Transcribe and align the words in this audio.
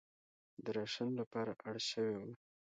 د 0.63 0.65
راشن 0.77 1.09
لپاره 1.19 1.51
اړ 1.67 1.75
شوې 1.89 2.15
وه. 2.21 2.33